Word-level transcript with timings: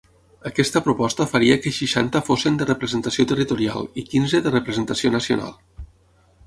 Aquesta 0.49 0.79
proposta 0.85 1.27
faria 1.33 1.57
que 1.65 1.73
seixanta 1.79 2.21
fossin 2.31 2.57
de 2.61 2.67
representació 2.71 3.27
territorial 3.33 3.87
i 4.03 4.07
quinze 4.13 4.43
de 4.47 4.55
representació 4.59 5.15
nacional. 5.21 5.55